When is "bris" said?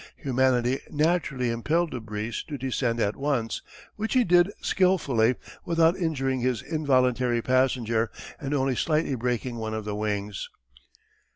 1.99-2.41